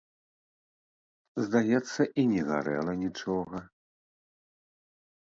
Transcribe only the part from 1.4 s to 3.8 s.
Здаецца, і не гарэла нічога.